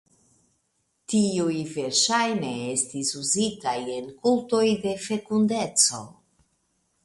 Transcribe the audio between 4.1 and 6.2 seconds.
kultoj de fekundeco.